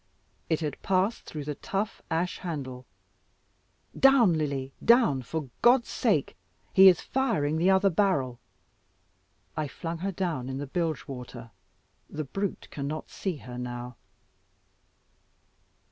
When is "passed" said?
0.81-1.25